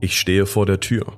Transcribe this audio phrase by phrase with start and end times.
[0.00, 1.12] Ich stehe vor der Tür.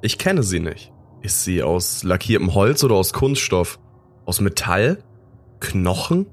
[0.00, 0.92] Ich kenne sie nicht.
[1.22, 3.78] Ist sie aus lackiertem Holz oder aus Kunststoff?
[4.26, 5.02] Aus Metall?
[5.60, 6.26] Knochen?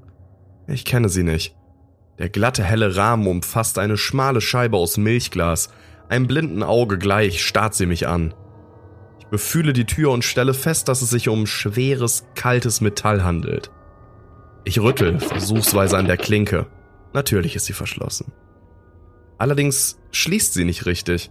[0.66, 1.56] Ich kenne sie nicht.
[2.18, 5.70] Der glatte helle Rahmen umfasst eine schmale Scheibe aus Milchglas.
[6.08, 8.34] Einem blinden Auge gleich starrt sie mich an.
[9.18, 13.70] Ich befühle die Tür und stelle fest, dass es sich um schweres, kaltes Metall handelt.
[14.64, 16.66] Ich rüttel versuchsweise an der Klinke.
[17.12, 18.32] Natürlich ist sie verschlossen.
[19.38, 21.30] Allerdings schließt sie nicht richtig.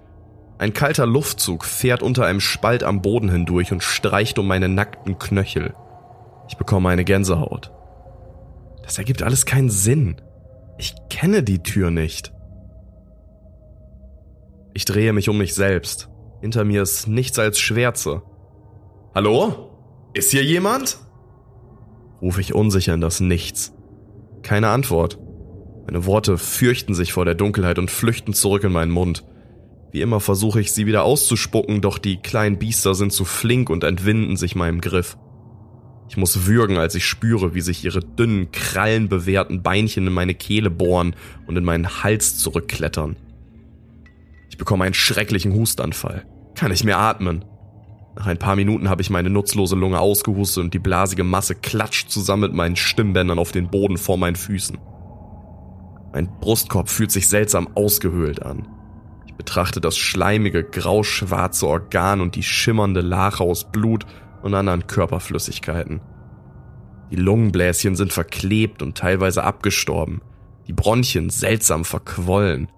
[0.60, 5.18] Ein kalter Luftzug fährt unter einem Spalt am Boden hindurch und streicht um meine nackten
[5.18, 5.74] Knöchel.
[6.50, 7.72] Ich bekomme eine Gänsehaut.
[8.84, 10.18] Das ergibt alles keinen Sinn.
[10.78, 12.34] Ich kenne die Tür nicht.
[14.74, 16.10] Ich drehe mich um mich selbst.
[16.42, 18.22] Hinter mir ist nichts als Schwärze.
[19.16, 19.72] Hallo?
[20.14, 20.98] Ist hier jemand?
[22.22, 23.74] rufe ich unsicher in das Nichts.
[24.42, 25.20] Keine Antwort.
[25.86, 29.24] Meine Worte fürchten sich vor der Dunkelheit und flüchten zurück in meinen Mund.
[29.92, 33.84] Wie immer versuche ich sie wieder auszuspucken, doch die kleinen Biester sind zu flink und
[33.84, 35.18] entwinden sich meinem Griff.
[36.10, 40.70] Ich muss würgen, als ich spüre, wie sich ihre dünnen, krallenbewehrten Beinchen in meine Kehle
[40.72, 43.16] bohren und in meinen Hals zurückklettern.
[44.50, 46.26] Ich bekomme einen schrecklichen Hustanfall.
[46.56, 47.46] Kann ich mehr atmen.
[48.16, 52.10] Nach ein paar Minuten habe ich meine nutzlose Lunge ausgehustet und die blasige Masse klatscht
[52.10, 54.78] zusammen mit meinen Stimmbändern auf den Boden vor meinen Füßen.
[56.12, 58.68] Mein Brustkorb fühlt sich seltsam ausgehöhlt an.
[59.40, 64.06] Betrachte das schleimige, grauschwarze Organ und die schimmernde Lache aus Blut
[64.42, 66.02] und anderen Körperflüssigkeiten.
[67.10, 70.22] Die Lungenbläschen sind verklebt und teilweise abgestorben,
[70.68, 72.70] die Bronchien seltsam verquollen.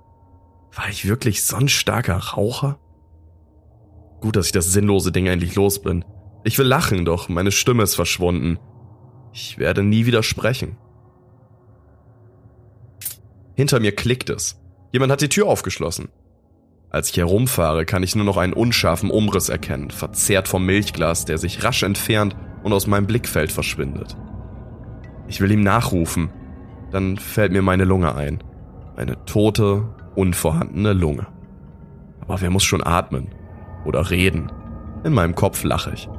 [0.75, 2.77] War ich wirklich so ein starker Raucher?
[4.21, 6.05] Gut, dass ich das sinnlose Ding endlich los bin.
[6.43, 8.59] Ich will lachen, doch meine Stimme ist verschwunden.
[9.33, 10.77] Ich werde nie wieder sprechen.
[13.55, 14.61] Hinter mir klickt es.
[14.91, 16.09] Jemand hat die Tür aufgeschlossen.
[16.91, 21.37] Als ich herumfahre, kann ich nur noch einen unscharfen Umriss erkennen, verzerrt vom Milchglas, der
[21.37, 24.17] sich rasch entfernt und aus meinem Blickfeld verschwindet.
[25.27, 26.29] Ich will ihm nachrufen,
[26.91, 28.43] dann fällt mir meine Lunge ein.
[28.97, 31.27] Eine tote, unvorhandene Lunge.
[32.19, 33.29] Aber wer muss schon atmen?
[33.85, 34.51] oder reden.
[35.03, 36.09] In meinem Kopf lache ich.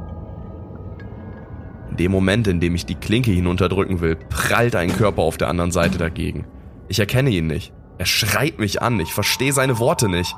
[1.90, 5.48] In dem Moment, in dem ich die Klinke hinunterdrücken will, prallt ein Körper auf der
[5.48, 6.46] anderen Seite dagegen.
[6.88, 7.72] Ich erkenne ihn nicht.
[7.98, 10.34] Er schreit mich an, ich verstehe seine Worte nicht.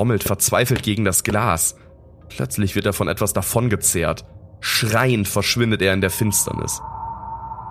[0.00, 1.76] Trommelt verzweifelt gegen das Glas.
[2.30, 4.24] Plötzlich wird er von etwas davongezerrt.
[4.60, 6.80] Schreiend verschwindet er in der Finsternis.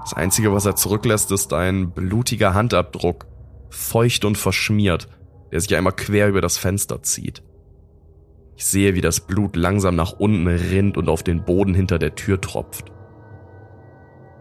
[0.04, 3.26] Das Einzige, was er zurücklässt, ist ein blutiger Handabdruck,
[3.72, 5.08] feucht und verschmiert,
[5.52, 7.42] der sich einmal quer über das Fenster zieht.
[8.56, 12.14] Ich sehe, wie das Blut langsam nach unten rinnt und auf den Boden hinter der
[12.14, 12.92] Tür tropft.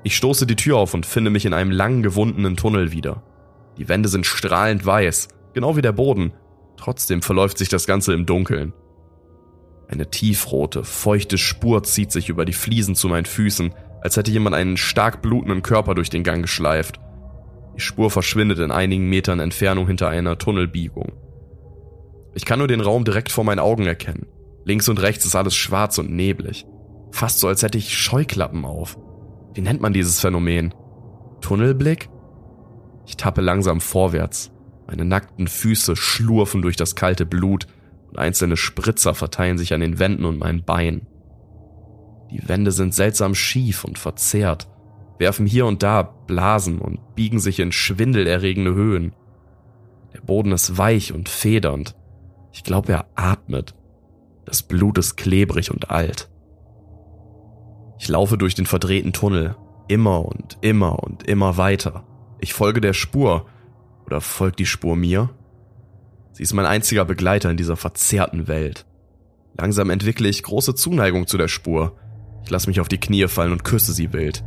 [0.03, 3.23] Ich stoße die Tür auf und finde mich in einem langen gewundenen Tunnel wieder.
[3.79, 6.35] Die Wände sind strahlend weiß, genau wie der Boden.
[6.79, 8.73] Trotzdem verläuft sich das Ganze im Dunkeln.
[9.89, 14.55] Eine tiefrote, feuchte Spur zieht sich über die Fliesen zu meinen Füßen, als hätte jemand
[14.55, 17.01] einen stark blutenden Körper durch den Gang geschleift.
[17.77, 21.13] Die Spur verschwindet in einigen Metern Entfernung hinter einer Tunnelbiegung.
[22.35, 24.27] Ich kann nur den Raum direkt vor meinen Augen erkennen.
[24.65, 26.67] Links und rechts ist alles schwarz und neblig.
[27.11, 28.99] Fast so, als hätte ich Scheuklappen auf.
[29.55, 30.75] Wie nennt man dieses Phänomen?
[31.41, 32.11] Tunnelblick?
[33.07, 34.53] Ich tappe langsam vorwärts.
[34.89, 37.67] Meine nackten Füße schlurfen durch das kalte Blut
[38.09, 41.07] und einzelne Spritzer verteilen sich an den Wänden und meinen Beinen.
[42.31, 44.69] Die Wände sind seltsam schief und verzerrt,
[45.19, 49.15] werfen hier und da Blasen und biegen sich in schwindelerregende Höhen.
[50.15, 51.95] Der Boden ist weich und federnd,
[52.53, 53.75] ich glaube, er atmet.
[54.47, 56.31] Das Blut ist klebrig und alt.
[57.99, 59.55] Ich laufe durch den verdrehten Tunnel,
[59.87, 62.05] immer und immer und immer weiter.
[62.41, 63.47] Ich folge der Spur.
[64.09, 65.29] Oder folgt die Spur mir?
[66.33, 68.87] Sie ist mein einziger Begleiter in dieser verzerrten Welt.
[69.59, 71.99] Langsam entwickle ich große Zuneigung zu der Spur.
[72.43, 74.43] Ich lasse mich auf die Knie fallen und küsse sie wild.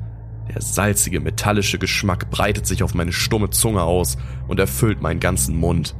[0.51, 4.17] Der salzige, metallische Geschmack breitet sich auf meine stumme Zunge aus
[4.47, 5.95] und erfüllt meinen ganzen Mund.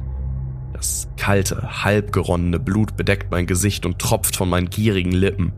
[0.72, 5.52] Das kalte, halbgeronnene Blut bedeckt mein Gesicht und tropft von meinen gierigen Lippen.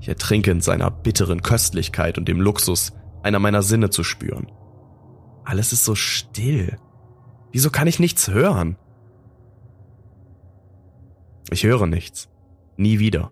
[0.00, 2.92] Ich ertrinke in seiner bitteren Köstlichkeit und dem Luxus,
[3.22, 4.50] einer meiner Sinne zu spüren.
[5.44, 6.78] Alles ist so still.
[7.52, 8.76] Wieso kann ich nichts hören?
[11.50, 12.28] Ich höre nichts.
[12.76, 13.30] Nie wieder.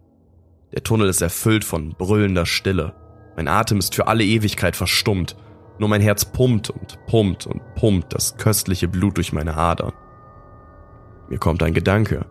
[0.72, 2.94] Der Tunnel ist erfüllt von brüllender Stille.
[3.36, 5.36] Mein Atem ist für alle Ewigkeit verstummt.
[5.78, 9.94] Nur mein Herz pumpt und pumpt und pumpt das köstliche Blut durch meine Adern.
[11.30, 12.26] Mir kommt ein Gedanke.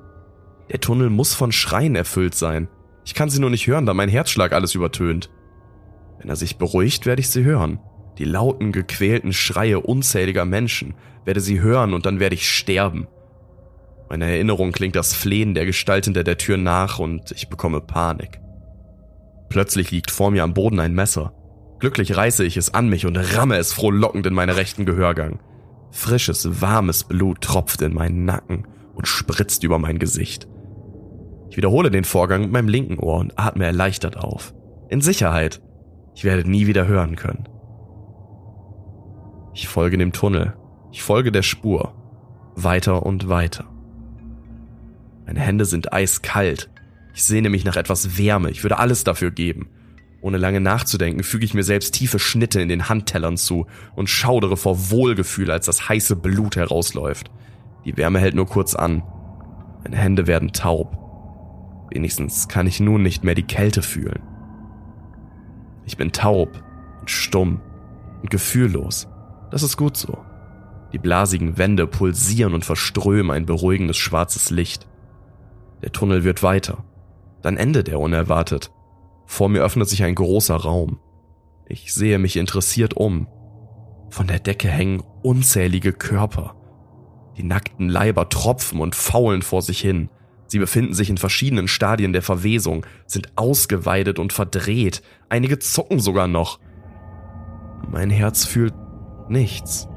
[0.69, 2.67] Der Tunnel muss von Schreien erfüllt sein.
[3.03, 5.31] Ich kann sie nur nicht hören, da mein Herzschlag alles übertönt.
[6.19, 7.79] Wenn er sich beruhigt, werde ich sie hören.
[8.19, 10.93] Die lauten, gequälten Schreie unzähliger Menschen
[11.23, 13.07] werde sie hören und dann werde ich sterben.
[14.09, 18.41] Meine Erinnerung klingt das Flehen der Gestalt hinter der Tür nach und ich bekomme Panik.
[19.47, 21.33] Plötzlich liegt vor mir am Boden ein Messer.
[21.79, 25.39] Glücklich reiße ich es an mich und ramme es frohlockend in meinen rechten Gehörgang.
[25.91, 30.47] Frisches, warmes Blut tropft in meinen Nacken und spritzt über mein Gesicht.
[31.49, 34.53] Ich wiederhole den Vorgang mit meinem linken Ohr und atme erleichtert auf.
[34.89, 35.61] In Sicherheit.
[36.15, 37.47] Ich werde nie wieder hören können.
[39.53, 40.55] Ich folge dem Tunnel.
[40.91, 41.93] Ich folge der Spur.
[42.55, 43.65] Weiter und weiter.
[45.25, 46.69] Meine Hände sind eiskalt.
[47.13, 48.49] Ich sehne mich nach etwas Wärme.
[48.49, 49.69] Ich würde alles dafür geben.
[50.21, 54.57] Ohne lange nachzudenken, füge ich mir selbst tiefe Schnitte in den Handtellern zu und schaudere
[54.57, 57.31] vor Wohlgefühl, als das heiße Blut herausläuft.
[57.85, 59.03] Die Wärme hält nur kurz an.
[59.83, 60.97] Meine Hände werden taub.
[61.91, 64.21] Wenigstens kann ich nun nicht mehr die Kälte fühlen.
[65.85, 66.63] Ich bin taub
[66.99, 67.61] und stumm
[68.21, 69.07] und gefühllos.
[69.51, 70.17] Das ist gut so.
[70.93, 74.87] Die blasigen Wände pulsieren und verströmen ein beruhigendes schwarzes Licht.
[75.81, 76.83] Der Tunnel wird weiter.
[77.41, 78.71] Dann endet er unerwartet.
[79.25, 80.99] Vor mir öffnet sich ein großer Raum.
[81.67, 83.27] Ich sehe mich interessiert um.
[84.09, 86.55] Von der Decke hängen unzählige Körper.
[87.37, 90.09] Die nackten Leiber tropfen und faulen vor sich hin.
[90.47, 96.27] Sie befinden sich in verschiedenen Stadien der Verwesung, sind ausgeweidet und verdreht, einige zucken sogar
[96.27, 96.59] noch.
[97.87, 98.73] Mein Herz fühlt
[99.29, 99.87] nichts.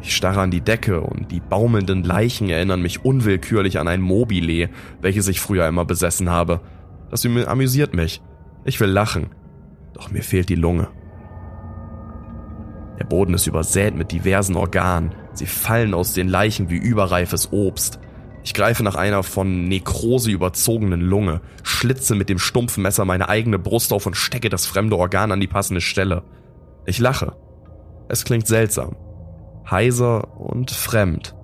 [0.00, 4.68] Ich starre an die Decke und die baumelnden Leichen erinnern mich unwillkürlich an ein Mobile,
[5.00, 6.60] welches ich früher immer besessen habe.
[7.10, 8.20] Das amüsiert mich.
[8.64, 9.30] Ich will lachen,
[9.92, 10.88] doch mir fehlt die Lunge.
[12.98, 15.14] Der Boden ist übersät mit diversen Organen.
[15.34, 17.98] Sie fallen aus den Leichen wie überreifes Obst.
[18.44, 23.58] Ich greife nach einer von Nekrose überzogenen Lunge, schlitze mit dem stumpfen Messer meine eigene
[23.58, 26.24] Brust auf und stecke das fremde Organ an die passende Stelle.
[26.86, 27.36] Ich lache.
[28.12, 28.94] Es klingt seltsam.
[29.70, 31.34] Heiser und fremd.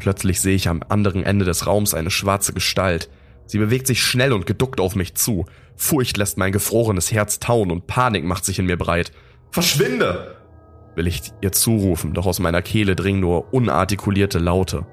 [0.00, 3.08] Plötzlich sehe ich am anderen Ende des Raums eine schwarze Gestalt.
[3.46, 5.46] Sie bewegt sich schnell und geduckt auf mich zu.
[5.76, 9.12] Furcht lässt mein gefrorenes Herz tauen und Panik macht sich in mir breit.
[9.52, 10.36] Verschwinde!
[10.96, 14.84] will ich ihr zurufen, doch aus meiner Kehle dringen nur unartikulierte Laute.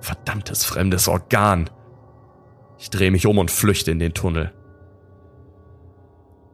[0.00, 1.68] Verdammtes fremdes Organ.
[2.78, 4.54] Ich drehe mich um und flüchte in den Tunnel.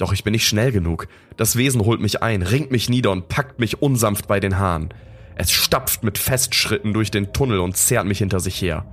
[0.00, 1.08] Doch ich bin nicht schnell genug.
[1.36, 4.94] Das Wesen holt mich ein, ringt mich nieder und packt mich unsanft bei den Haaren.
[5.36, 8.86] Es stapft mit Festschritten durch den Tunnel und zerrt mich hinter sich her.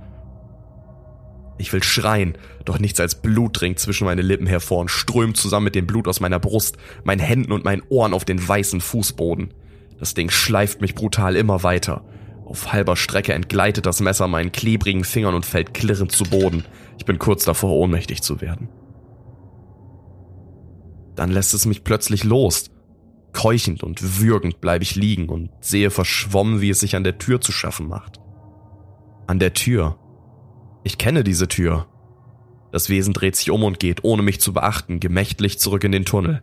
[1.56, 5.64] Ich will schreien, doch nichts als Blut dringt zwischen meine Lippen hervor und strömt zusammen
[5.64, 9.54] mit dem Blut aus meiner Brust, meinen Händen und meinen Ohren auf den weißen Fußboden.
[9.98, 12.04] Das Ding schleift mich brutal immer weiter.
[12.44, 16.66] Auf halber Strecke entgleitet das Messer meinen klebrigen Fingern und fällt klirrend zu Boden.
[16.98, 18.68] Ich bin kurz davor, ohnmächtig zu werden.
[21.18, 22.70] Dann lässt es mich plötzlich los.
[23.32, 27.40] Keuchend und würgend bleibe ich liegen und sehe verschwommen, wie es sich an der Tür
[27.40, 28.20] zu schaffen macht.
[29.26, 29.98] An der Tür.
[30.84, 31.88] Ich kenne diese Tür.
[32.70, 36.04] Das Wesen dreht sich um und geht, ohne mich zu beachten, gemächtlich zurück in den
[36.04, 36.40] Tunnel.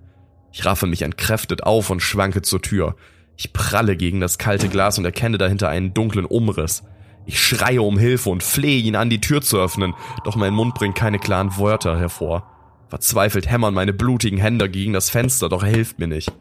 [0.51, 2.97] Ich raffe mich entkräftet auf und schwanke zur Tür.
[3.37, 6.83] Ich pralle gegen das kalte Glas und erkenne dahinter einen dunklen Umriss.
[7.25, 9.93] Ich schreie um Hilfe und flehe ihn an, die Tür zu öffnen,
[10.25, 12.54] doch mein Mund bringt keine klaren Wörter hervor.
[12.87, 16.31] Verzweifelt hämmern meine blutigen Hände gegen das Fenster, doch er hilft mir nicht.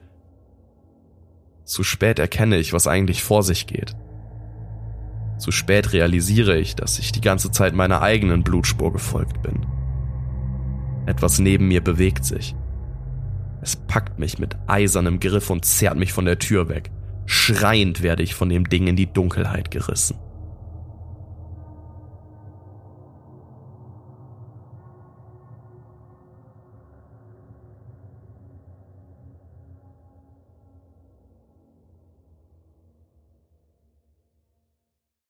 [1.64, 3.96] Zu spät erkenne ich, was eigentlich vor sich geht.
[5.38, 9.66] Zu spät realisiere ich, dass ich die ganze Zeit meiner eigenen Blutspur gefolgt bin.
[11.06, 12.54] Etwas neben mir bewegt sich.
[13.62, 16.90] Es packt mich mit eisernem Griff und zerrt mich von der Tür weg.
[17.26, 20.18] Schreiend werde ich von dem Ding in die Dunkelheit gerissen.